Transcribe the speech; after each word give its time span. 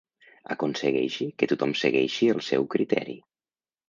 Aconsegueixi 0.53 1.27
que 1.41 1.49
tothom 1.51 1.75
segueixi 1.81 2.31
el 2.37 2.41
seu 2.47 2.65
criteri. 2.77 3.15